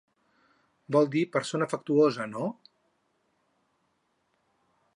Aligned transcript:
Vol 0.95 1.09
dir 1.15 1.21
persona 1.35 1.67
afectuosa, 1.71 2.27
no? 2.31 2.47